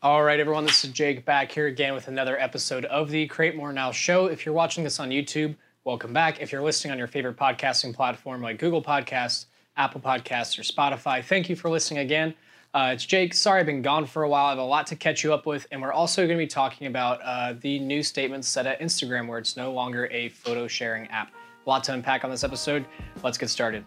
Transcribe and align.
All 0.00 0.22
right, 0.22 0.38
everyone, 0.38 0.64
this 0.64 0.84
is 0.84 0.92
Jake 0.92 1.24
back 1.24 1.50
here 1.50 1.66
again 1.66 1.92
with 1.92 2.06
another 2.06 2.38
episode 2.38 2.84
of 2.84 3.10
the 3.10 3.26
Create 3.26 3.56
More 3.56 3.72
Now 3.72 3.90
show. 3.90 4.26
If 4.26 4.46
you're 4.46 4.54
watching 4.54 4.84
this 4.84 5.00
on 5.00 5.10
YouTube, 5.10 5.56
welcome 5.82 6.12
back. 6.12 6.40
If 6.40 6.52
you're 6.52 6.62
listening 6.62 6.92
on 6.92 6.98
your 6.98 7.08
favorite 7.08 7.36
podcasting 7.36 7.92
platform 7.92 8.40
like 8.40 8.60
Google 8.60 8.80
Podcasts, 8.80 9.46
Apple 9.76 10.00
Podcasts, 10.00 10.56
or 10.56 10.62
Spotify, 10.62 11.24
thank 11.24 11.48
you 11.48 11.56
for 11.56 11.68
listening 11.68 11.98
again. 11.98 12.32
Uh, 12.72 12.92
it's 12.94 13.04
Jake. 13.04 13.34
Sorry 13.34 13.58
I've 13.58 13.66
been 13.66 13.82
gone 13.82 14.06
for 14.06 14.22
a 14.22 14.28
while. 14.28 14.46
I 14.46 14.50
have 14.50 14.58
a 14.58 14.62
lot 14.62 14.86
to 14.86 14.94
catch 14.94 15.24
you 15.24 15.34
up 15.34 15.46
with, 15.46 15.66
and 15.72 15.82
we're 15.82 15.92
also 15.92 16.28
going 16.28 16.38
to 16.38 16.44
be 16.44 16.46
talking 16.46 16.86
about 16.86 17.20
uh, 17.24 17.54
the 17.60 17.80
new 17.80 18.04
statement 18.04 18.44
set 18.44 18.68
at 18.68 18.78
Instagram 18.78 19.26
where 19.26 19.40
it's 19.40 19.56
no 19.56 19.72
longer 19.72 20.06
a 20.12 20.28
photo 20.28 20.68
sharing 20.68 21.08
app. 21.08 21.32
A 21.66 21.68
lot 21.68 21.82
to 21.84 21.92
unpack 21.92 22.22
on 22.22 22.30
this 22.30 22.44
episode. 22.44 22.86
Let's 23.24 23.36
get 23.36 23.50
started. 23.50 23.84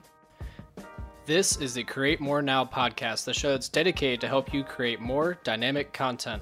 This 1.27 1.57
is 1.57 1.75
the 1.75 1.83
Create 1.83 2.19
More 2.19 2.41
Now 2.41 2.65
podcast, 2.65 3.25
the 3.25 3.33
show 3.33 3.51
that's 3.51 3.69
dedicated 3.69 4.19
to 4.21 4.27
help 4.27 4.51
you 4.51 4.63
create 4.63 4.99
more 4.99 5.37
dynamic 5.43 5.93
content. 5.93 6.41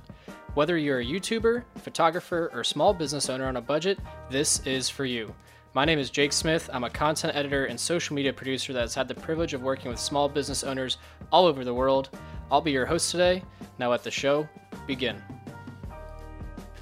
Whether 0.53 0.77
you're 0.77 1.01
a 1.01 1.05
YouTuber, 1.05 1.65
photographer, 1.79 2.49
or 2.53 2.63
small 2.63 2.93
business 2.93 3.29
owner 3.29 3.45
on 3.47 3.57
a 3.57 3.61
budget, 3.61 3.99
this 4.29 4.65
is 4.65 4.87
for 4.89 5.03
you. 5.03 5.35
My 5.73 5.83
name 5.83 5.99
is 5.99 6.09
Jake 6.09 6.31
Smith. 6.31 6.69
I'm 6.71 6.85
a 6.85 6.89
content 6.89 7.35
editor 7.35 7.65
and 7.65 7.77
social 7.77 8.15
media 8.15 8.31
producer 8.31 8.71
that's 8.71 8.95
had 8.95 9.09
the 9.09 9.15
privilege 9.15 9.53
of 9.53 9.63
working 9.63 9.91
with 9.91 9.99
small 9.99 10.29
business 10.29 10.63
owners 10.63 10.97
all 11.29 11.45
over 11.45 11.65
the 11.65 11.73
world. 11.73 12.09
I'll 12.49 12.61
be 12.61 12.71
your 12.71 12.85
host 12.85 13.11
today. 13.11 13.43
Now, 13.79 13.91
let 13.91 14.03
the 14.03 14.11
show 14.11 14.47
begin. 14.87 15.21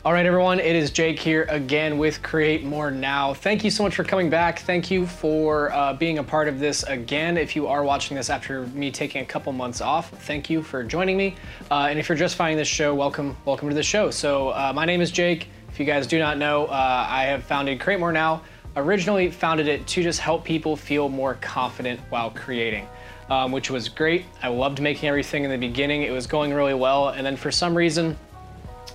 All 0.08 0.14
right, 0.14 0.26
everyone, 0.26 0.62
it 0.62 0.74
is 0.74 0.90
Jake 0.90 1.20
here 1.20 1.46
again 1.50 1.98
with 1.98 2.24
Create 2.24 2.64
More 2.64 2.90
Now. 2.90 3.34
Thank 3.34 3.66
you 3.66 3.70
so 3.70 3.84
much 3.84 3.94
for 3.94 4.06
coming 4.06 4.30
back. 4.30 4.60
Thank 4.60 4.90
you 4.90 5.06
for 5.06 5.70
uh, 5.74 5.96
being 5.96 6.20
a 6.20 6.24
part 6.24 6.48
of 6.48 6.62
this 6.62 6.84
again. 6.84 7.38
If 7.38 7.58
you 7.58 7.68
are 7.68 7.84
watching 7.84 8.16
this 8.16 8.30
after 8.30 8.68
me 8.68 8.90
taking 8.90 9.22
a 9.22 9.26
couple 9.26 9.52
months 9.52 9.82
off, 9.82 10.10
thank 10.24 10.50
you 10.50 10.64
for 10.64 10.82
joining 10.82 11.18
me. 11.18 11.36
Uh, 11.70 11.88
and 11.90 12.00
if 12.00 12.08
you're 12.08 12.18
just 12.18 12.38
finding 12.38 12.56
this 12.58 12.70
show, 12.70 12.96
welcome, 12.96 13.36
welcome 13.44 13.68
to 13.68 13.76
the 13.76 13.84
show. 13.84 14.10
So, 14.10 14.52
uh, 14.52 14.72
my 14.74 14.86
name 14.86 15.02
is 15.02 15.12
Jake. 15.12 15.50
If 15.68 15.78
you 15.78 15.86
guys 15.86 16.08
do 16.08 16.20
not 16.20 16.38
know, 16.38 16.68
uh, 16.68 17.06
I 17.10 17.24
have 17.24 17.44
founded 17.44 17.82
Create 17.82 18.00
More 18.00 18.14
Now. 18.14 18.44
Originally 18.78 19.30
founded 19.30 19.68
it 19.68 19.86
to 19.88 20.02
just 20.02 20.22
help 20.22 20.46
people 20.46 20.78
feel 20.78 21.10
more 21.10 21.34
confident 21.42 22.00
while 22.12 22.32
creating. 22.32 22.88
Um, 23.30 23.52
which 23.52 23.70
was 23.70 23.90
great. 23.90 24.24
I 24.42 24.48
loved 24.48 24.80
making 24.80 25.10
everything 25.10 25.44
in 25.44 25.52
the 25.52 25.58
beginning. 25.58 26.04
It 26.04 26.12
was 26.12 26.28
going 26.28 26.54
really 26.54 26.74
well. 26.74 27.10
And 27.10 27.26
then 27.26 27.36
for 27.36 27.52
some 27.52 27.76
reason, 27.76 28.18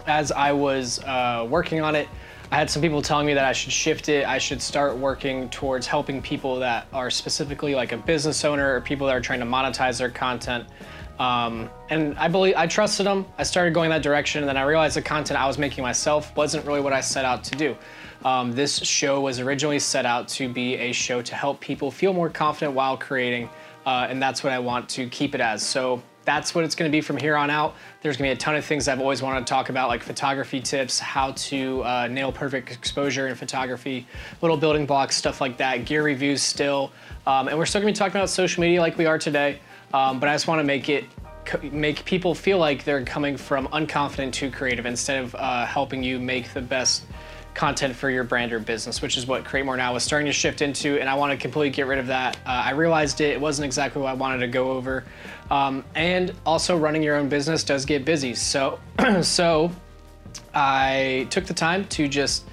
as 0.06 0.32
I 0.32 0.52
was 0.52 0.98
uh, 1.00 1.46
working 1.48 1.80
on 1.80 1.94
it, 1.94 2.08
I 2.50 2.56
had 2.56 2.68
some 2.68 2.82
people 2.82 3.00
telling 3.00 3.26
me 3.26 3.32
that 3.32 3.46
I 3.46 3.52
should 3.52 3.72
shift 3.72 4.10
it. 4.10 4.26
I 4.26 4.36
should 4.36 4.60
start 4.60 4.96
working 4.96 5.48
towards 5.48 5.86
helping 5.86 6.20
people 6.20 6.58
that 6.58 6.86
are 6.92 7.10
specifically 7.10 7.74
like 7.74 7.92
a 7.92 7.96
business 7.96 8.44
owner 8.44 8.76
or 8.76 8.80
people 8.82 9.06
that 9.06 9.16
are 9.16 9.22
trying 9.22 9.40
to 9.40 9.46
monetize 9.46 9.98
their 9.98 10.10
content. 10.10 10.66
Um, 11.18 11.70
and 11.88 12.18
I 12.18 12.28
believe 12.28 12.54
I 12.56 12.66
trusted 12.66 13.06
them. 13.06 13.24
I 13.38 13.42
started 13.42 13.72
going 13.72 13.90
that 13.90 14.02
direction, 14.02 14.42
and 14.42 14.48
then 14.48 14.56
I 14.56 14.62
realized 14.62 14.96
the 14.96 15.02
content 15.02 15.40
I 15.40 15.46
was 15.46 15.56
making 15.56 15.82
myself 15.82 16.34
wasn't 16.36 16.66
really 16.66 16.80
what 16.80 16.92
I 16.92 17.00
set 17.00 17.24
out 17.24 17.42
to 17.44 17.56
do. 17.56 17.76
Um, 18.24 18.52
this 18.52 18.78
show 18.78 19.20
was 19.20 19.40
originally 19.40 19.78
set 19.78 20.04
out 20.04 20.28
to 20.28 20.48
be 20.48 20.74
a 20.74 20.92
show 20.92 21.22
to 21.22 21.34
help 21.34 21.60
people 21.60 21.90
feel 21.90 22.12
more 22.12 22.28
confident 22.28 22.74
while 22.74 22.96
creating, 22.96 23.48
uh, 23.86 24.06
and 24.10 24.22
that's 24.22 24.44
what 24.44 24.52
I 24.52 24.58
want 24.58 24.88
to 24.90 25.08
keep 25.08 25.34
it 25.34 25.40
as. 25.40 25.62
So 25.62 26.02
that's 26.24 26.54
what 26.54 26.64
it's 26.64 26.74
to 26.90 26.94
be 26.94 27.00
from 27.00 27.16
here 27.16 27.36
on 27.36 27.50
out. 27.50 27.74
There's 28.00 28.18
to 28.28 28.34
be 28.34 28.36
a 28.36 28.40
ton 28.40 28.54
of 28.56 28.64
things 28.64 28.88
I've 28.88 29.00
always 29.00 29.22
wanted 29.22 29.40
to 29.40 29.46
talk 29.46 29.68
about, 29.68 29.88
like 29.88 30.02
photography 30.02 30.60
tips, 30.60 30.98
how 30.98 31.32
to 31.32 31.82
uh, 31.84 32.08
nail 32.08 32.32
perfect 32.32 32.70
exposure 32.70 33.28
in 33.28 33.34
photography, 33.34 34.06
little 34.40 34.56
building 34.56 34.86
blocks, 34.86 35.16
stuff 35.16 35.40
like 35.40 35.56
that, 35.58 35.84
gear 35.84 36.02
reviews 36.02 36.42
still. 36.42 36.92
Um, 37.26 37.48
and 37.48 37.58
we're 37.58 37.66
still 37.66 37.80
to 37.80 37.86
be 37.86 37.92
talking 37.92 38.16
about 38.16 38.30
social 38.30 38.60
media 38.60 38.80
like 38.80 38.98
we 38.98 39.06
are 39.06 39.18
today, 39.18 39.60
um, 39.92 40.20
but 40.20 40.28
I 40.28 40.34
just 40.34 40.46
want 40.46 40.60
to 40.60 40.64
make 40.64 40.88
it 40.88 41.04
make 41.72 42.04
people 42.04 42.34
feel 42.34 42.58
like 42.58 42.84
they're 42.84 43.04
coming 43.04 43.36
from 43.36 43.66
unconfident 43.68 44.32
to 44.32 44.50
creative 44.50 44.86
instead 44.86 45.24
of 45.24 45.34
uh, 45.34 45.66
helping 45.66 46.02
you 46.02 46.20
make 46.20 46.52
the 46.52 46.60
best 46.60 47.04
content 47.54 47.94
for 47.94 48.10
your 48.10 48.24
brand 48.24 48.52
or 48.52 48.58
business, 48.58 49.02
which 49.02 49.16
is 49.16 49.26
what 49.26 49.44
Create 49.44 49.64
More 49.64 49.76
Now 49.76 49.94
is 49.96 50.02
starting 50.02 50.26
to 50.26 50.32
shift 50.32 50.62
into, 50.62 50.98
and 50.98 51.08
I 51.08 51.14
want 51.14 51.32
to 51.32 51.36
completely 51.36 51.70
get 51.70 51.86
rid 51.86 51.98
of 51.98 52.06
that. 52.08 52.36
Uh, 52.46 52.50
I 52.50 52.70
realized 52.70 53.20
it, 53.20 53.30
it 53.30 53.40
wasn't 53.40 53.66
exactly 53.66 54.02
what 54.02 54.10
I 54.10 54.14
wanted 54.14 54.38
to 54.38 54.48
go 54.48 54.72
over, 54.72 55.04
um, 55.50 55.84
and 55.94 56.34
also 56.46 56.76
running 56.76 57.02
your 57.02 57.16
own 57.16 57.28
business 57.28 57.64
does 57.64 57.84
get 57.84 58.04
busy. 58.04 58.34
So, 58.34 58.80
so 59.22 59.70
I 60.54 61.26
took 61.30 61.46
the 61.46 61.54
time 61.54 61.86
to 61.88 62.08
just 62.08 62.44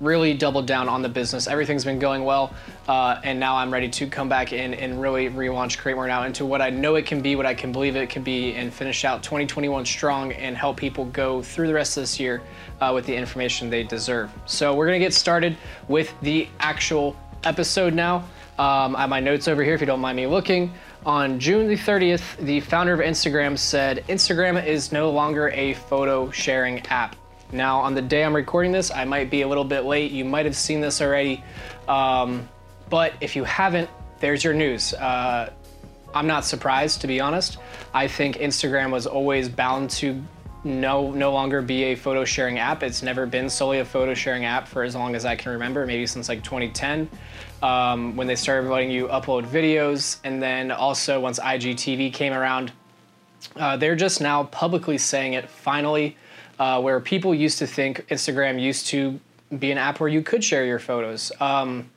really 0.00 0.34
doubled 0.34 0.66
down 0.66 0.88
on 0.88 1.02
the 1.02 1.08
business. 1.08 1.46
Everything's 1.46 1.84
been 1.84 1.98
going 1.98 2.24
well, 2.24 2.54
uh, 2.86 3.20
and 3.24 3.40
now 3.40 3.56
I'm 3.56 3.72
ready 3.72 3.88
to 3.88 4.06
come 4.06 4.28
back 4.28 4.52
in 4.52 4.74
and 4.74 5.00
really 5.00 5.28
relaunch 5.28 5.78
Create 5.78 5.94
More 5.94 6.06
Now 6.06 6.24
into 6.24 6.46
what 6.46 6.62
I 6.62 6.70
know 6.70 6.94
it 6.94 7.06
can 7.06 7.20
be, 7.20 7.36
what 7.36 7.46
I 7.46 7.54
can 7.54 7.72
believe 7.72 7.96
it 7.96 8.08
can 8.08 8.22
be, 8.22 8.54
and 8.54 8.72
finish 8.72 9.04
out 9.04 9.22
2021 9.22 9.84
strong 9.84 10.32
and 10.32 10.56
help 10.56 10.76
people 10.76 11.06
go 11.06 11.42
through 11.42 11.66
the 11.66 11.74
rest 11.74 11.96
of 11.96 12.02
this 12.02 12.20
year 12.20 12.40
uh, 12.80 12.92
with 12.94 13.06
the 13.06 13.14
information 13.14 13.70
they 13.70 13.82
deserve. 13.82 14.30
So 14.46 14.74
we're 14.74 14.86
gonna 14.86 14.98
get 14.98 15.14
started 15.14 15.56
with 15.88 16.14
the 16.22 16.48
actual 16.60 17.16
episode 17.44 17.94
now. 17.94 18.24
Um, 18.58 18.96
I 18.96 19.02
have 19.02 19.10
my 19.10 19.20
notes 19.20 19.46
over 19.46 19.62
here 19.62 19.74
if 19.74 19.80
you 19.80 19.86
don't 19.86 20.00
mind 20.00 20.16
me 20.16 20.26
looking. 20.26 20.72
On 21.06 21.38
June 21.38 21.68
the 21.68 21.76
30th, 21.76 22.36
the 22.38 22.60
founder 22.60 22.92
of 22.92 23.00
Instagram 23.00 23.56
said 23.56 24.04
Instagram 24.08 24.64
is 24.64 24.90
no 24.90 25.10
longer 25.10 25.50
a 25.50 25.74
photo 25.74 26.30
sharing 26.32 26.84
app. 26.86 27.14
Now, 27.52 27.80
on 27.80 27.94
the 27.94 28.02
day 28.02 28.24
I'm 28.24 28.36
recording 28.36 28.72
this, 28.72 28.90
I 28.90 29.04
might 29.04 29.30
be 29.30 29.42
a 29.42 29.48
little 29.48 29.64
bit 29.64 29.84
late. 29.84 30.12
You 30.12 30.24
might 30.24 30.44
have 30.44 30.56
seen 30.56 30.80
this 30.80 31.00
already. 31.00 31.42
Um, 31.86 32.48
but 32.90 33.14
if 33.20 33.36
you 33.36 33.44
haven't, 33.44 33.88
there's 34.20 34.44
your 34.44 34.54
news. 34.54 34.92
Uh, 34.94 35.50
I'm 36.14 36.26
not 36.26 36.44
surprised, 36.44 37.00
to 37.02 37.06
be 37.06 37.20
honest. 37.20 37.58
I 37.94 38.08
think 38.08 38.36
Instagram 38.36 38.90
was 38.90 39.06
always 39.06 39.48
bound 39.48 39.90
to 39.90 40.22
no 40.64 41.12
no 41.12 41.32
longer 41.32 41.62
be 41.62 41.84
a 41.84 41.94
photo 41.94 42.24
sharing 42.24 42.58
app. 42.58 42.82
It's 42.82 43.02
never 43.02 43.26
been 43.26 43.48
solely 43.48 43.78
a 43.78 43.84
photo 43.84 44.14
sharing 44.14 44.44
app 44.44 44.66
for 44.66 44.82
as 44.82 44.94
long 44.94 45.14
as 45.14 45.24
I 45.24 45.36
can 45.36 45.52
remember, 45.52 45.86
maybe 45.86 46.06
since 46.06 46.28
like 46.28 46.42
2010, 46.42 47.08
um, 47.62 48.16
when 48.16 48.26
they 48.26 48.34
started 48.34 48.68
letting 48.68 48.90
you 48.90 49.06
upload 49.08 49.46
videos, 49.46 50.18
and 50.24 50.42
then 50.42 50.70
also 50.70 51.20
once 51.20 51.38
IGTV 51.38 52.12
came 52.12 52.32
around, 52.32 52.72
uh, 53.56 53.76
they're 53.76 53.96
just 53.96 54.20
now 54.20 54.44
publicly 54.44 54.98
saying 54.98 55.34
it 55.34 55.48
finally 55.48 56.16
uh, 56.58 56.80
where 56.80 57.00
people 57.00 57.34
used 57.34 57.58
to 57.58 57.66
think 57.66 58.06
Instagram 58.08 58.60
used 58.60 58.86
to 58.88 59.18
be 59.58 59.70
an 59.70 59.78
app 59.78 60.00
where 60.00 60.08
you 60.08 60.22
could 60.22 60.42
share 60.42 60.64
your 60.64 60.78
photos. 60.78 61.32
Um, 61.40 61.90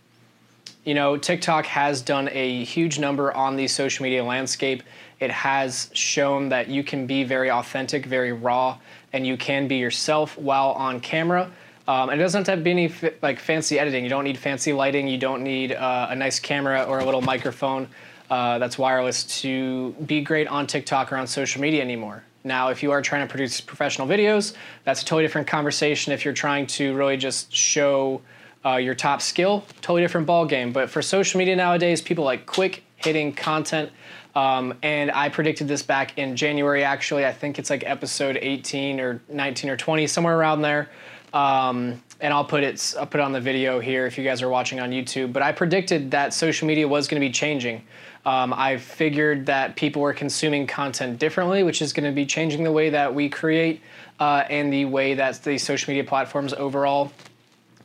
you 0.84 0.94
know, 0.94 1.18
TikTok 1.18 1.66
has 1.68 2.02
done 2.02 2.29
a 2.31 2.63
huge 2.63 2.97
number 2.97 3.31
on 3.34 3.56
the 3.56 3.68
social 3.68 4.03
media 4.03 4.24
landscape. 4.24 4.81
It 5.19 5.29
has 5.29 5.91
shown 5.94 6.50
that 6.50 6.69
you 6.69 6.84
can 6.84 7.06
be 7.06 7.24
very 7.24 7.52
authentic, 7.52 8.06
very 8.06 8.31
raw, 8.31 8.78
and 9.13 9.25
you 9.28 9.38
can 9.38 9.68
be 9.68 9.75
yourself 9.75 10.38
while 10.38 10.72
on 10.72 11.00
camera. 11.00 11.52
Um, 11.88 12.09
and 12.09 12.19
it 12.19 12.23
doesn't 12.23 12.47
have 12.47 12.59
to 12.59 12.63
be 12.63 12.72
any 12.72 12.94
like 13.22 13.40
fancy 13.40 13.78
editing. 13.78 14.03
You 14.03 14.09
don't 14.09 14.23
need 14.23 14.38
fancy 14.38 14.73
lighting. 14.73 15.08
You 15.08 15.18
don't 15.18 15.44
need 15.44 15.73
uh, 15.73 16.08
a 16.09 16.16
nice 16.16 16.40
camera 16.40 16.84
or 16.84 17.00
a 17.00 17.06
little 17.06 17.22
microphone 17.22 17.88
uh, 18.31 18.58
that's 18.59 18.78
wireless 18.78 19.42
to 19.42 19.92
be 20.06 20.22
great 20.22 20.47
on 20.47 20.66
TikTok 20.66 21.12
or 21.12 21.18
on 21.18 21.28
social 21.28 21.62
media 21.62 21.81
anymore. 21.81 22.24
Now, 22.46 22.69
if 22.69 22.81
you 22.81 22.92
are 22.92 23.02
trying 23.02 23.28
to 23.28 23.30
produce 23.30 23.59
professional 23.59 24.08
videos, 24.08 24.53
that's 24.86 25.02
a 25.02 25.06
totally 25.06 25.24
different 25.24 25.47
conversation. 25.47 26.14
If 26.14 26.24
you're 26.24 26.34
trying 26.34 26.66
to 26.68 26.96
really 26.96 27.18
just 27.18 27.53
show 27.53 28.22
uh, 28.66 28.78
your 28.78 28.96
top 28.96 29.22
skill, 29.22 29.66
totally 29.81 30.02
different 30.02 30.25
ball 30.28 30.46
game. 30.46 30.72
But 30.72 30.90
for 30.90 31.02
social 31.02 31.38
media 31.40 31.58
nowadays, 31.58 32.02
people 32.02 32.24
like 32.24 32.46
quick 32.46 32.84
hitting 32.96 33.34
content. 33.34 33.91
Um, 34.34 34.75
and 34.81 35.12
I 35.12 35.28
predicted 35.28 35.68
this 35.68 35.84
back 35.84 36.18
in 36.18 36.38
January. 36.38 36.86
Actually, 36.86 37.25
I 37.25 37.34
think 37.34 37.59
it's 37.59 37.70
like 37.70 37.84
episode 37.86 38.40
18 38.41 39.02
or 39.02 39.22
19 39.28 39.70
or 39.70 39.75
20, 39.75 40.08
somewhere 40.08 40.38
around 40.38 40.62
there. 40.62 40.90
Um, 41.34 42.02
and 42.19 42.34
I'll 42.34 42.46
put 42.46 42.64
it 42.64 42.94
I'll 43.00 43.08
put 43.08 43.19
it 43.19 43.24
on 43.24 43.31
the 43.31 43.42
video 43.42 43.80
here 43.80 44.06
if 44.06 44.18
you 44.18 44.24
guys 44.24 44.42
are 44.42 44.50
watching 44.50 44.80
on 44.80 44.92
YouTube. 44.92 45.34
But 45.34 45.44
I 45.44 45.52
predicted 45.52 46.12
that 46.12 46.34
social 46.34 46.68
media 46.68 46.88
was 46.88 47.08
going 47.08 47.19
to 47.19 47.25
be 47.25 47.31
changing. 47.31 47.84
Um, 48.25 48.53
I 48.53 48.78
figured 48.78 49.47
that 49.47 49.75
people 49.75 50.02
were 50.02 50.14
consuming 50.14 50.68
content 50.68 51.18
differently, 51.18 51.64
which 51.64 51.81
is 51.81 51.91
going 51.91 52.06
to 52.06 52.12
be 52.12 52.25
changing 52.25 52.64
the 52.64 52.72
way 52.72 52.91
that 52.91 53.14
we 53.14 53.30
create 53.30 53.81
uh, 54.20 54.44
and 54.50 54.72
the 54.72 54.86
way 54.86 55.16
that 55.16 55.44
the 55.44 55.58
social 55.58 55.91
media 55.91 56.08
platforms 56.08 56.53
overall 56.53 57.11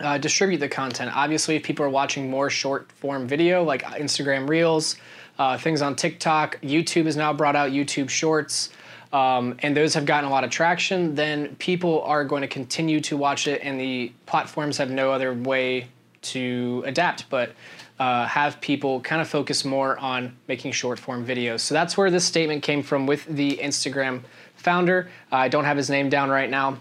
uh, 0.00 0.18
distribute 0.18 0.58
the 0.58 0.68
content. 0.68 1.16
Obviously, 1.16 1.56
if 1.56 1.62
people 1.62 1.86
are 1.86 1.90
watching 1.90 2.28
more 2.28 2.50
short 2.50 2.92
form 2.92 3.26
video 3.26 3.62
like 3.62 3.82
Instagram 3.82 4.46
Reels, 4.46 4.96
uh, 5.38 5.56
things 5.56 5.80
on 5.80 5.96
TikTok, 5.96 6.60
YouTube 6.60 7.06
has 7.06 7.16
now 7.16 7.32
brought 7.32 7.56
out 7.56 7.70
YouTube 7.70 8.10
Shorts. 8.10 8.70
Um, 9.12 9.56
and 9.62 9.76
those 9.76 9.94
have 9.94 10.04
gotten 10.04 10.28
a 10.28 10.32
lot 10.32 10.44
of 10.44 10.50
traction, 10.50 11.14
then 11.14 11.54
people 11.56 12.02
are 12.02 12.24
going 12.24 12.42
to 12.42 12.48
continue 12.48 13.00
to 13.02 13.16
watch 13.16 13.46
it, 13.46 13.60
and 13.62 13.80
the 13.80 14.12
platforms 14.26 14.76
have 14.78 14.90
no 14.90 15.12
other 15.12 15.32
way 15.32 15.88
to 16.22 16.82
adapt 16.86 17.28
but 17.30 17.52
uh, 17.98 18.26
have 18.26 18.60
people 18.60 19.00
kind 19.00 19.22
of 19.22 19.28
focus 19.28 19.64
more 19.64 19.98
on 19.98 20.36
making 20.48 20.72
short 20.72 20.98
form 20.98 21.24
videos. 21.26 21.60
So 21.60 21.74
that's 21.74 21.96
where 21.96 22.10
this 22.10 22.24
statement 22.24 22.62
came 22.62 22.82
from 22.82 23.06
with 23.06 23.24
the 23.24 23.58
Instagram 23.62 24.22
founder. 24.56 25.08
Uh, 25.32 25.36
I 25.36 25.48
don't 25.48 25.64
have 25.64 25.76
his 25.76 25.88
name 25.88 26.10
down 26.10 26.28
right 26.28 26.50
now, 26.50 26.78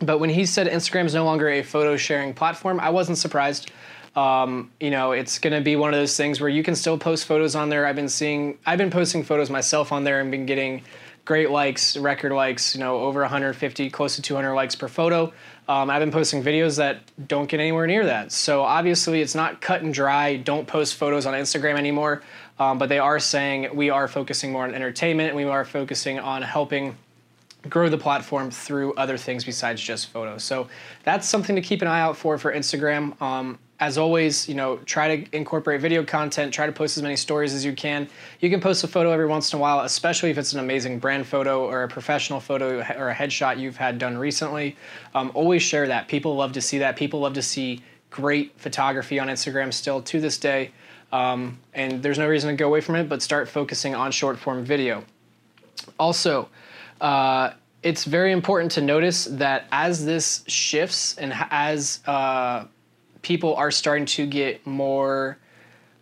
but 0.00 0.18
when 0.18 0.30
he 0.30 0.46
said 0.46 0.66
Instagram 0.66 1.04
is 1.04 1.14
no 1.14 1.24
longer 1.24 1.48
a 1.48 1.62
photo 1.62 1.96
sharing 1.96 2.34
platform, 2.34 2.80
I 2.80 2.90
wasn't 2.90 3.18
surprised. 3.18 3.70
Um, 4.16 4.72
you 4.80 4.90
know, 4.90 5.12
it's 5.12 5.38
going 5.38 5.52
to 5.52 5.60
be 5.60 5.76
one 5.76 5.94
of 5.94 6.00
those 6.00 6.16
things 6.16 6.40
where 6.40 6.50
you 6.50 6.64
can 6.64 6.74
still 6.74 6.98
post 6.98 7.26
photos 7.26 7.54
on 7.54 7.68
there. 7.68 7.86
I've 7.86 7.94
been 7.94 8.08
seeing, 8.08 8.58
I've 8.66 8.78
been 8.78 8.90
posting 8.90 9.22
photos 9.22 9.50
myself 9.50 9.92
on 9.92 10.02
there 10.02 10.20
and 10.20 10.32
been 10.32 10.46
getting 10.46 10.82
great 11.30 11.48
likes, 11.48 11.96
record 11.96 12.32
likes, 12.32 12.74
you 12.74 12.80
know, 12.80 12.96
over 12.96 13.20
150, 13.20 13.88
close 13.90 14.16
to 14.16 14.20
200 14.20 14.52
likes 14.52 14.74
per 14.74 14.88
photo. 14.88 15.32
Um, 15.68 15.88
I've 15.88 16.00
been 16.00 16.10
posting 16.10 16.42
videos 16.42 16.76
that 16.78 17.02
don't 17.28 17.48
get 17.48 17.60
anywhere 17.60 17.86
near 17.86 18.04
that. 18.04 18.32
So 18.32 18.62
obviously, 18.62 19.20
it's 19.20 19.36
not 19.36 19.60
cut 19.60 19.82
and 19.82 19.94
dry. 19.94 20.38
Don't 20.38 20.66
post 20.66 20.96
photos 20.96 21.26
on 21.26 21.34
Instagram 21.34 21.78
anymore. 21.78 22.24
Um, 22.58 22.78
but 22.78 22.88
they 22.88 22.98
are 22.98 23.20
saying 23.20 23.68
we 23.76 23.90
are 23.90 24.08
focusing 24.08 24.50
more 24.50 24.64
on 24.64 24.74
entertainment 24.74 25.28
and 25.28 25.36
we 25.36 25.44
are 25.44 25.64
focusing 25.64 26.18
on 26.18 26.42
helping 26.42 26.96
grow 27.68 27.88
the 27.88 27.98
platform 27.98 28.50
through 28.50 28.92
other 28.94 29.16
things 29.16 29.44
besides 29.44 29.80
just 29.80 30.08
photos. 30.08 30.42
So 30.42 30.66
that's 31.04 31.28
something 31.28 31.54
to 31.54 31.62
keep 31.62 31.80
an 31.80 31.86
eye 31.86 32.00
out 32.00 32.16
for 32.16 32.38
for 32.38 32.52
Instagram. 32.52 33.22
Um, 33.22 33.56
as 33.80 33.96
always, 33.96 34.46
you 34.46 34.54
know, 34.54 34.76
try 34.84 35.16
to 35.16 35.36
incorporate 35.36 35.80
video 35.80 36.04
content, 36.04 36.52
try 36.52 36.66
to 36.66 36.72
post 36.72 36.98
as 36.98 37.02
many 37.02 37.16
stories 37.16 37.54
as 37.54 37.64
you 37.64 37.72
can. 37.72 38.06
You 38.40 38.50
can 38.50 38.60
post 38.60 38.84
a 38.84 38.88
photo 38.88 39.10
every 39.10 39.26
once 39.26 39.52
in 39.52 39.58
a 39.58 39.60
while, 39.60 39.80
especially 39.80 40.28
if 40.30 40.36
it's 40.36 40.52
an 40.52 40.60
amazing 40.60 40.98
brand 40.98 41.26
photo 41.26 41.64
or 41.64 41.82
a 41.82 41.88
professional 41.88 42.40
photo 42.40 42.80
or 42.98 43.08
a 43.08 43.14
headshot 43.14 43.58
you've 43.58 43.78
had 43.78 43.98
done 43.98 44.18
recently. 44.18 44.76
Um, 45.14 45.32
always 45.32 45.62
share 45.62 45.88
that. 45.88 46.08
People 46.08 46.36
love 46.36 46.52
to 46.52 46.60
see 46.60 46.78
that. 46.78 46.96
People 46.96 47.20
love 47.20 47.32
to 47.34 47.42
see 47.42 47.82
great 48.10 48.52
photography 48.60 49.18
on 49.18 49.28
Instagram 49.28 49.72
still 49.72 50.02
to 50.02 50.20
this 50.20 50.36
day. 50.36 50.72
Um, 51.10 51.58
and 51.72 52.02
there's 52.02 52.18
no 52.18 52.28
reason 52.28 52.50
to 52.50 52.56
go 52.56 52.66
away 52.66 52.82
from 52.82 52.96
it, 52.96 53.08
but 53.08 53.22
start 53.22 53.48
focusing 53.48 53.94
on 53.94 54.12
short 54.12 54.38
form 54.38 54.62
video. 54.62 55.04
Also, 55.98 56.50
uh, 57.00 57.52
it's 57.82 58.04
very 58.04 58.32
important 58.32 58.72
to 58.72 58.82
notice 58.82 59.24
that 59.24 59.64
as 59.72 60.04
this 60.04 60.44
shifts 60.46 61.16
and 61.16 61.32
as 61.50 62.00
uh, 62.06 62.64
people 63.22 63.54
are 63.56 63.70
starting 63.70 64.06
to 64.06 64.26
get 64.26 64.66
more 64.66 65.38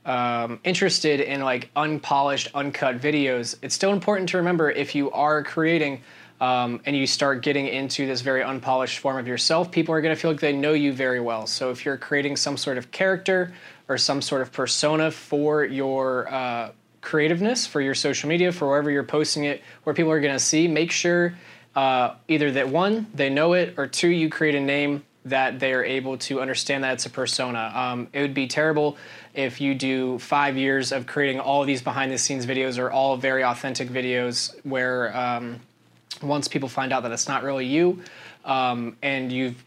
um, 0.05 0.59
interested 0.65 1.21
in 1.21 1.43
like 1.43 1.71
unpolished, 1.77 2.49
uncut 2.55 2.99
videos, 2.99 3.57
it's 3.63 3.75
still 3.75 3.93
important 3.93 4.29
to 4.31 4.39
remember 4.39 4.71
if 4.71 4.95
you 4.95 5.11
are 5.11 5.43
creating 5.43 6.01
um, 6.41 6.81
and 6.87 6.97
you 6.97 7.07
start 7.07 7.43
getting 7.43 7.67
into 7.67 8.07
this 8.07 8.21
very 8.21 8.43
unpolished 8.43 9.01
form 9.01 9.19
of 9.19 9.27
yourself, 9.27 9.71
people 9.71 9.95
are 9.95 10.01
going 10.01 10.15
to 10.15 10.21
feel 10.21 10.31
like 10.31 10.41
they 10.41 10.53
know 10.53 10.73
you 10.73 10.93
very 10.93 11.21
well. 11.21 11.47
So 11.47 11.71
if 11.71 11.85
you're 11.85 11.97
creating 11.97 12.37
some 12.37 12.57
sort 12.57 12.79
of 12.79 12.91
character 12.91 13.53
or 13.89 13.99
some 13.99 14.23
sort 14.23 14.41
of 14.41 14.53
persona 14.53 15.11
for 15.11 15.65
your 15.65 16.33
uh, 16.33 16.71
creativeness, 17.01 17.67
for 17.67 17.81
your 17.81 17.95
social 17.95 18.29
media, 18.29 18.53
for 18.53 18.69
wherever 18.69 18.91
you're 18.91 19.03
posting 19.03 19.45
it, 19.45 19.63
where 19.83 19.95
people 19.95 20.13
are 20.13 20.21
going 20.21 20.35
to 20.35 20.41
see, 20.41 20.69
make 20.69 20.93
sure 20.93 21.35
uh, 21.75 22.15
either 22.29 22.53
that 22.53 22.69
one, 22.69 23.07
they 23.15 23.31
know 23.31 23.53
it, 23.53 23.75
or 23.77 23.87
two, 23.87 24.09
you 24.09 24.29
create 24.31 24.55
a 24.55 24.61
name 24.61 25.05
that 25.29 25.61
they 25.61 25.73
are 25.73 25.85
able 25.85 26.17
to 26.19 26.41
understand 26.41 26.85
that 26.85 26.95
it's 26.95 27.07
a 27.07 27.11
persona. 27.11 27.73
Um, 27.75 28.09
it 28.13 28.21
would 28.21 28.35
be 28.35 28.47
terrible 28.47 28.97
if 29.35 29.61
you 29.61 29.75
do 29.75 30.19
five 30.19 30.57
years 30.57 30.93
of 30.93 31.07
creating 31.07 31.41
all 31.41 31.61
of 31.61 31.67
these 31.67 31.83
behind 31.83 32.13
the 32.13 32.19
scenes 32.19 32.47
videos 32.47 32.79
or 32.79 32.91
all 32.91 33.17
very 33.17 33.45
authentic 33.45 33.89
videos 33.89 34.55
where 34.65 35.17
um, 35.17 35.61
once 36.23 36.49
people 36.49 36.69
find 36.69 36.93
out 36.93 37.03
that 37.03 37.13
it's 37.13 37.29
not 37.29 37.43
really 37.43 37.67
you 37.67 38.03
um, 38.45 38.97
and 39.03 39.33
you've 39.33 39.63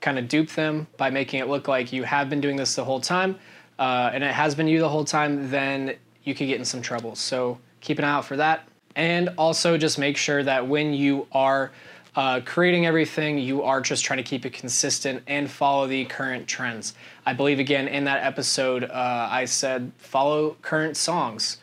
kind 0.00 0.18
of 0.18 0.28
duped 0.28 0.54
them 0.54 0.86
by 0.96 1.10
making 1.10 1.40
it 1.40 1.48
look 1.48 1.68
like 1.68 1.92
you 1.92 2.04
have 2.04 2.30
been 2.30 2.40
doing 2.40 2.56
this 2.56 2.74
the 2.74 2.84
whole 2.84 3.00
time 3.00 3.36
uh, 3.78 4.10
and 4.12 4.24
it 4.24 4.32
has 4.32 4.54
been 4.54 4.68
you 4.68 4.80
the 4.80 4.88
whole 4.88 5.04
time, 5.04 5.50
then 5.50 5.94
you 6.24 6.34
could 6.34 6.46
get 6.46 6.58
in 6.58 6.64
some 6.64 6.82
trouble. 6.82 7.14
So 7.14 7.58
keep 7.80 7.98
an 7.98 8.04
eye 8.04 8.12
out 8.12 8.24
for 8.24 8.36
that. 8.36 8.68
And 8.94 9.30
also 9.36 9.76
just 9.76 9.98
make 9.98 10.16
sure 10.16 10.42
that 10.42 10.66
when 10.66 10.94
you 10.94 11.26
are 11.32 11.70
uh, 12.16 12.40
creating 12.44 12.86
everything, 12.86 13.38
you 13.38 13.62
are 13.62 13.80
just 13.80 14.04
trying 14.04 14.16
to 14.16 14.22
keep 14.22 14.46
it 14.46 14.54
consistent 14.54 15.22
and 15.26 15.50
follow 15.50 15.86
the 15.86 16.06
current 16.06 16.48
trends. 16.48 16.94
I 17.26 17.34
believe, 17.34 17.58
again, 17.58 17.88
in 17.88 18.04
that 18.04 18.24
episode, 18.24 18.84
uh, 18.84 19.28
I 19.30 19.44
said 19.44 19.92
follow 19.98 20.56
current 20.62 20.96
songs. 20.96 21.58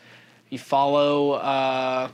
You 0.50 0.58
follow 0.58 1.32
uh, 1.32 2.08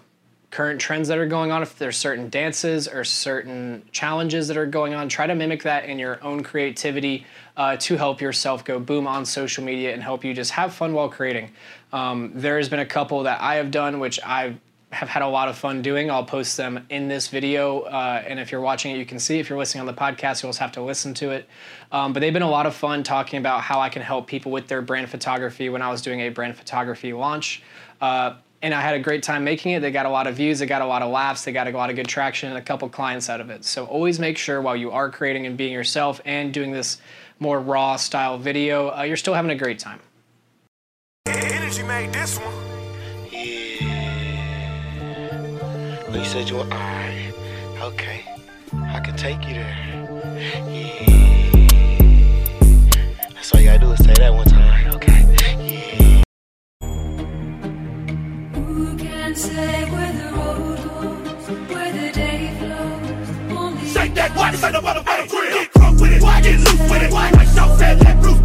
current 0.50 0.80
trends 0.80 1.08
that 1.08 1.18
are 1.18 1.26
going 1.26 1.52
on. 1.52 1.60
If 1.60 1.78
there's 1.78 1.98
certain 1.98 2.30
dances 2.30 2.88
or 2.88 3.04
certain 3.04 3.82
challenges 3.92 4.48
that 4.48 4.56
are 4.56 4.66
going 4.66 4.94
on, 4.94 5.10
try 5.10 5.26
to 5.26 5.34
mimic 5.34 5.62
that 5.64 5.84
in 5.84 5.98
your 5.98 6.22
own 6.24 6.42
creativity 6.42 7.26
uh, 7.58 7.76
to 7.76 7.96
help 7.96 8.22
yourself 8.22 8.64
go 8.64 8.80
boom 8.80 9.06
on 9.06 9.26
social 9.26 9.62
media 9.62 9.92
and 9.92 10.02
help 10.02 10.24
you 10.24 10.32
just 10.32 10.52
have 10.52 10.72
fun 10.72 10.94
while 10.94 11.10
creating. 11.10 11.50
Um, 11.92 12.32
there 12.34 12.56
has 12.56 12.70
been 12.70 12.80
a 12.80 12.86
couple 12.86 13.22
that 13.24 13.40
I 13.42 13.56
have 13.56 13.70
done, 13.70 14.00
which 14.00 14.18
I've 14.24 14.58
have 14.92 15.08
had 15.08 15.22
a 15.22 15.28
lot 15.28 15.48
of 15.48 15.56
fun 15.56 15.82
doing. 15.82 16.10
I'll 16.10 16.24
post 16.24 16.56
them 16.56 16.84
in 16.90 17.06
this 17.06 17.28
video, 17.28 17.80
uh, 17.80 18.22
and 18.26 18.40
if 18.40 18.50
you're 18.50 18.60
watching 18.60 18.94
it, 18.94 18.98
you 18.98 19.06
can 19.06 19.18
see. 19.18 19.38
If 19.38 19.48
you're 19.48 19.58
listening 19.58 19.80
on 19.80 19.86
the 19.86 19.94
podcast, 19.94 20.42
you'll 20.42 20.50
just 20.50 20.58
have 20.58 20.72
to 20.72 20.82
listen 20.82 21.14
to 21.14 21.30
it. 21.30 21.48
Um, 21.92 22.12
but 22.12 22.20
they've 22.20 22.32
been 22.32 22.42
a 22.42 22.50
lot 22.50 22.66
of 22.66 22.74
fun 22.74 23.02
talking 23.02 23.38
about 23.38 23.60
how 23.62 23.80
I 23.80 23.88
can 23.88 24.02
help 24.02 24.26
people 24.26 24.50
with 24.50 24.66
their 24.66 24.82
brand 24.82 25.08
photography 25.08 25.68
when 25.68 25.80
I 25.80 25.90
was 25.90 26.02
doing 26.02 26.20
a 26.20 26.28
brand 26.28 26.56
photography 26.56 27.12
launch. 27.12 27.62
Uh, 28.00 28.34
and 28.62 28.74
I 28.74 28.80
had 28.80 28.94
a 28.94 28.98
great 28.98 29.22
time 29.22 29.44
making 29.44 29.72
it. 29.72 29.80
They 29.80 29.90
got 29.90 30.06
a 30.06 30.10
lot 30.10 30.26
of 30.26 30.34
views, 30.34 30.58
they 30.58 30.66
got 30.66 30.82
a 30.82 30.86
lot 30.86 31.02
of 31.02 31.10
laughs, 31.10 31.44
they 31.44 31.52
got 31.52 31.66
a 31.66 31.70
lot 31.70 31.88
of 31.88 31.96
good 31.96 32.08
traction, 32.08 32.50
and 32.50 32.58
a 32.58 32.62
couple 32.62 32.88
clients 32.88 33.30
out 33.30 33.40
of 33.40 33.48
it. 33.48 33.64
So 33.64 33.86
always 33.86 34.18
make 34.18 34.36
sure 34.36 34.60
while 34.60 34.76
you 34.76 34.90
are 34.90 35.10
creating 35.10 35.46
and 35.46 35.56
being 35.56 35.72
yourself 35.72 36.20
and 36.24 36.52
doing 36.52 36.72
this 36.72 37.00
more 37.38 37.60
raw 37.60 37.96
style 37.96 38.36
video, 38.38 38.94
uh, 38.94 39.02
you're 39.02 39.16
still 39.16 39.34
having 39.34 39.50
a 39.50 39.56
great 39.56 39.78
time. 39.78 40.00
Energy 41.26 41.82
made 41.84 42.12
this 42.12 42.38
one. 42.38 42.59
But 46.10 46.18
you 46.18 46.24
said 46.24 46.50
you 46.50 46.56
were 46.56 46.62
alright. 46.62 47.32
Okay. 47.80 48.24
I 48.74 48.98
can 48.98 49.16
take 49.16 49.46
you 49.46 49.54
there. 49.54 49.76
Yeah. 50.68 51.06
That's 53.34 53.54
all 53.54 53.60
you 53.60 53.66
gotta 53.68 53.78
do 53.78 53.92
is 53.92 54.04
say 54.04 54.14
that 54.14 54.34
one 54.34 54.46
time. 54.46 54.94
Okay. 54.94 55.24
Yeah. 55.62 56.22
Who 58.54 58.96
can 58.98 59.34
say 59.36 59.84
where 59.90 60.12
the 60.12 60.32
road 60.36 60.78
goes, 60.78 61.48
where 61.70 61.92
the 61.92 62.10
day 62.12 62.56
flows? 62.58 63.56
Only 63.56 63.86
Shake 63.86 64.14
that 64.14 64.34
what? 64.36 64.54
Say 64.56 64.72
the 64.72 64.78
motherfucker 64.78 65.28
grill. 65.30 65.52
Get 65.52 65.72
crunk 65.72 66.00
with 66.00 66.12
it. 66.12 66.22
What? 66.22 66.42
Get 66.42 66.58
loose 66.58 66.90
with 66.90 67.02
it. 67.02 67.12
What? 67.12 67.32
Like 67.34 67.48
Shaw 67.48 67.76
said, 67.76 68.00
let 68.00 68.20
Bruce 68.20 68.40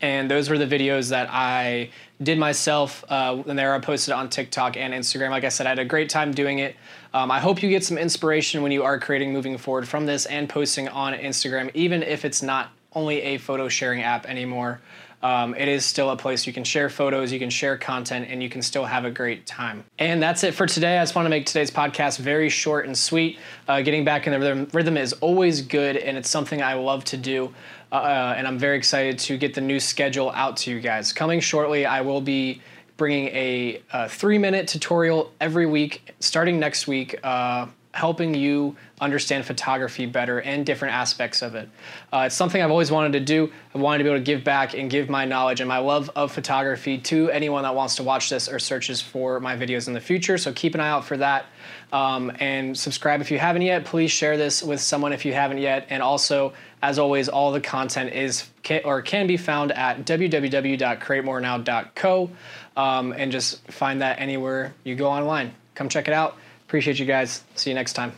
And 0.00 0.30
those 0.30 0.48
were 0.48 0.58
the 0.58 0.66
videos 0.66 1.10
that 1.10 1.28
I 1.30 1.90
did 2.22 2.38
myself, 2.38 3.04
uh, 3.08 3.42
and 3.46 3.58
they 3.58 3.64
are 3.64 3.80
posted 3.80 4.14
on 4.14 4.28
TikTok 4.28 4.76
and 4.76 4.92
Instagram. 4.94 5.30
Like 5.30 5.44
I 5.44 5.48
said, 5.48 5.66
I 5.66 5.70
had 5.70 5.78
a 5.78 5.84
great 5.84 6.08
time 6.08 6.32
doing 6.32 6.58
it. 6.58 6.76
Um, 7.12 7.30
I 7.30 7.38
hope 7.38 7.62
you 7.62 7.68
get 7.68 7.84
some 7.84 7.98
inspiration 7.98 8.62
when 8.62 8.72
you 8.72 8.82
are 8.82 8.98
creating 8.98 9.32
moving 9.32 9.58
forward 9.58 9.88
from 9.88 10.06
this 10.06 10.26
and 10.26 10.48
posting 10.48 10.88
on 10.88 11.12
Instagram, 11.14 11.70
even 11.74 12.02
if 12.02 12.24
it's 12.24 12.42
not 12.42 12.70
only 12.92 13.20
a 13.22 13.38
photo 13.38 13.68
sharing 13.68 14.02
app 14.02 14.26
anymore. 14.26 14.80
Um, 15.22 15.54
it 15.54 15.68
is 15.68 15.84
still 15.84 16.10
a 16.10 16.16
place 16.16 16.46
you 16.46 16.52
can 16.52 16.64
share 16.64 16.88
photos, 16.88 17.30
you 17.30 17.38
can 17.38 17.50
share 17.50 17.76
content, 17.76 18.28
and 18.30 18.42
you 18.42 18.48
can 18.48 18.62
still 18.62 18.86
have 18.86 19.04
a 19.04 19.10
great 19.10 19.46
time. 19.46 19.84
And 19.98 20.22
that's 20.22 20.44
it 20.44 20.54
for 20.54 20.66
today. 20.66 20.96
I 20.98 21.02
just 21.02 21.14
want 21.14 21.26
to 21.26 21.30
make 21.30 21.44
today's 21.44 21.70
podcast 21.70 22.18
very 22.18 22.48
short 22.48 22.86
and 22.86 22.96
sweet. 22.96 23.38
Uh, 23.68 23.82
getting 23.82 24.02
back 24.02 24.26
in 24.26 24.32
the 24.32 24.38
rhythm, 24.38 24.68
rhythm 24.72 24.96
is 24.96 25.12
always 25.14 25.60
good, 25.60 25.98
and 25.98 26.16
it's 26.16 26.30
something 26.30 26.62
I 26.62 26.72
love 26.74 27.04
to 27.04 27.18
do. 27.18 27.52
Uh, 27.92 28.34
and 28.36 28.46
I'm 28.46 28.58
very 28.58 28.76
excited 28.76 29.18
to 29.20 29.36
get 29.36 29.54
the 29.54 29.60
new 29.60 29.80
schedule 29.80 30.30
out 30.30 30.58
to 30.58 30.70
you 30.70 30.80
guys. 30.80 31.12
Coming 31.12 31.40
shortly, 31.40 31.86
I 31.86 32.02
will 32.02 32.20
be 32.20 32.62
bringing 32.96 33.28
a, 33.28 33.82
a 33.92 34.08
three 34.08 34.38
minute 34.38 34.68
tutorial 34.68 35.32
every 35.40 35.66
week 35.66 36.14
starting 36.20 36.60
next 36.60 36.86
week. 36.86 37.18
Uh, 37.22 37.66
helping 37.92 38.34
you 38.34 38.76
understand 39.00 39.44
photography 39.44 40.06
better 40.06 40.40
and 40.42 40.64
different 40.64 40.94
aspects 40.94 41.42
of 41.42 41.56
it. 41.56 41.68
Uh, 42.12 42.24
it's 42.26 42.36
something 42.36 42.62
I've 42.62 42.70
always 42.70 42.92
wanted 42.92 43.12
to 43.14 43.20
do. 43.20 43.50
I 43.74 43.78
wanted 43.78 43.98
to 43.98 44.04
be 44.04 44.10
able 44.10 44.20
to 44.20 44.24
give 44.24 44.44
back 44.44 44.74
and 44.74 44.88
give 44.88 45.08
my 45.08 45.24
knowledge 45.24 45.60
and 45.60 45.66
my 45.68 45.78
love 45.78 46.08
of 46.14 46.30
photography 46.30 46.98
to 46.98 47.30
anyone 47.30 47.64
that 47.64 47.74
wants 47.74 47.96
to 47.96 48.04
watch 48.04 48.30
this 48.30 48.48
or 48.48 48.60
searches 48.60 49.00
for 49.00 49.40
my 49.40 49.56
videos 49.56 49.88
in 49.88 49.94
the 49.94 50.00
future. 50.00 50.38
So 50.38 50.52
keep 50.52 50.74
an 50.74 50.80
eye 50.80 50.88
out 50.88 51.04
for 51.04 51.16
that. 51.16 51.46
Um, 51.92 52.30
and 52.38 52.78
subscribe 52.78 53.20
if 53.20 53.32
you 53.32 53.40
haven't 53.40 53.62
yet. 53.62 53.84
Please 53.84 54.12
share 54.12 54.36
this 54.36 54.62
with 54.62 54.80
someone 54.80 55.12
if 55.12 55.24
you 55.24 55.32
haven't 55.32 55.58
yet. 55.58 55.88
And 55.90 56.00
also, 56.02 56.52
as 56.82 57.00
always, 57.00 57.28
all 57.28 57.50
the 57.50 57.60
content 57.60 58.12
is 58.12 58.48
can, 58.62 58.82
or 58.84 59.02
can 59.02 59.26
be 59.26 59.36
found 59.36 59.72
at 59.72 60.04
www.createmorenow.co 60.04 62.30
um, 62.76 63.12
and 63.12 63.32
just 63.32 63.68
find 63.72 64.00
that 64.00 64.20
anywhere 64.20 64.72
you 64.84 64.94
go 64.94 65.08
online. 65.08 65.52
Come 65.74 65.88
check 65.88 66.06
it 66.06 66.14
out. 66.14 66.36
Appreciate 66.70 67.00
you 67.00 67.04
guys. 67.04 67.42
See 67.56 67.70
you 67.70 67.74
next 67.74 67.94
time. 67.94 68.12